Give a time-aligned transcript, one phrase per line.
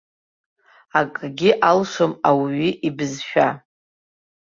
[0.99, 3.47] Акгьы алшом ауаҩы ибызшәа!